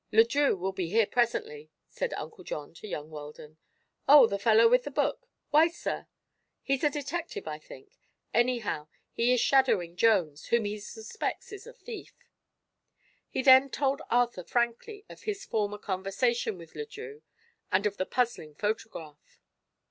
"Le 0.11 0.23
Drieux 0.23 0.55
will 0.57 0.71
be 0.71 0.89
here 0.89 1.05
presently," 1.05 1.69
said 1.87 2.11
Uncle 2.15 2.43
John 2.43 2.73
to 2.73 2.87
young 2.87 3.11
Weldon. 3.11 3.59
"Oh, 4.07 4.25
the 4.25 4.39
fellow 4.39 4.67
with 4.67 4.83
the 4.83 4.89
book. 4.89 5.29
Why, 5.51 5.67
sir?" 5.67 6.07
"He's 6.63 6.83
a 6.83 6.89
detective, 6.89 7.47
I 7.47 7.59
think. 7.59 7.99
Anyhow, 8.33 8.87
he 9.13 9.31
is 9.31 9.39
shadowing 9.41 9.95
Jones, 9.95 10.47
whom 10.47 10.65
he 10.65 10.79
suspects 10.79 11.51
is 11.51 11.67
a 11.67 11.73
thief." 11.73 12.15
He 13.29 13.43
then 13.43 13.69
told 13.69 14.01
Arthur 14.09 14.43
frankly 14.43 15.05
of 15.07 15.21
his 15.21 15.45
former 15.45 15.77
conversation 15.77 16.57
with 16.57 16.73
Le 16.73 16.87
Drieux, 16.87 17.21
and 17.71 17.85
of 17.85 17.97
the 17.97 18.07
puzzling 18.07 18.55
photograph. 18.55 19.39